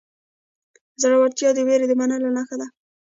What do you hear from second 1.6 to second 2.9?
وېرې د منلو نښه ده.